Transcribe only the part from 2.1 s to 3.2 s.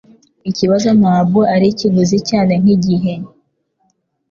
cyane nkigihe.